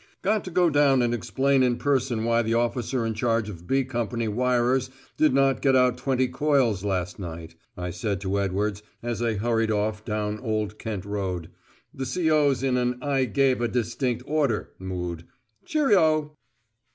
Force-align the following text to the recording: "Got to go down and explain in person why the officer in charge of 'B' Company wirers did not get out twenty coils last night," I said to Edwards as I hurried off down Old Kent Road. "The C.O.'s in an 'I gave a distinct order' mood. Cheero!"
"Got 0.23 0.43
to 0.45 0.49
go 0.49 0.71
down 0.71 1.03
and 1.03 1.13
explain 1.13 1.61
in 1.61 1.77
person 1.77 2.23
why 2.23 2.41
the 2.41 2.55
officer 2.55 3.05
in 3.05 3.13
charge 3.13 3.49
of 3.49 3.67
'B' 3.67 3.83
Company 3.83 4.27
wirers 4.27 4.89
did 5.15 5.31
not 5.31 5.61
get 5.61 5.75
out 5.75 5.95
twenty 5.95 6.27
coils 6.27 6.83
last 6.83 7.19
night," 7.19 7.53
I 7.77 7.91
said 7.91 8.19
to 8.21 8.39
Edwards 8.39 8.81
as 9.03 9.21
I 9.21 9.35
hurried 9.35 9.69
off 9.69 10.03
down 10.03 10.39
Old 10.39 10.79
Kent 10.79 11.05
Road. 11.05 11.51
"The 11.93 12.07
C.O.'s 12.07 12.63
in 12.63 12.77
an 12.77 12.97
'I 12.99 13.25
gave 13.25 13.61
a 13.61 13.67
distinct 13.67 14.23
order' 14.25 14.71
mood. 14.79 15.25
Cheero!" 15.67 16.35